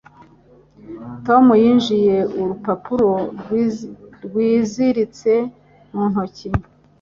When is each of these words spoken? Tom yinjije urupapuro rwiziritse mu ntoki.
Tom 1.25 1.45
yinjije 1.63 2.17
urupapuro 2.41 3.11
rwiziritse 4.23 5.31
mu 5.93 6.03
ntoki. 6.11 6.49